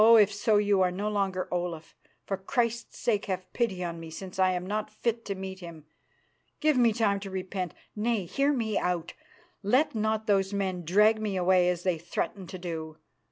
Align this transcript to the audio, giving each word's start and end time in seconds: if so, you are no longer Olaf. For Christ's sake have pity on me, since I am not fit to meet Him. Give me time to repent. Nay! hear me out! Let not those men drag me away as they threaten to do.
if 0.19 0.33
so, 0.33 0.57
you 0.57 0.81
are 0.81 0.89
no 0.89 1.07
longer 1.07 1.47
Olaf. 1.53 1.93
For 2.25 2.35
Christ's 2.35 2.97
sake 2.97 3.25
have 3.25 3.53
pity 3.53 3.83
on 3.83 3.99
me, 3.99 4.09
since 4.09 4.39
I 4.39 4.49
am 4.53 4.65
not 4.65 4.89
fit 4.89 5.23
to 5.25 5.35
meet 5.35 5.59
Him. 5.59 5.85
Give 6.59 6.75
me 6.75 6.91
time 6.91 7.19
to 7.19 7.29
repent. 7.29 7.75
Nay! 7.95 8.25
hear 8.25 8.51
me 8.51 8.79
out! 8.79 9.13
Let 9.61 9.93
not 9.93 10.25
those 10.25 10.53
men 10.53 10.83
drag 10.83 11.21
me 11.21 11.35
away 11.37 11.69
as 11.69 11.83
they 11.83 11.99
threaten 11.99 12.47
to 12.47 12.57
do. 12.57 12.97